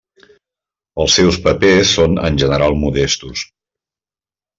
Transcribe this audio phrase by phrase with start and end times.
[1.03, 3.45] Els seus papers són en general modestos.